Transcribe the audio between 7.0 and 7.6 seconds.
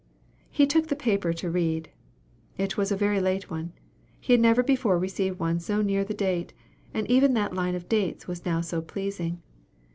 even that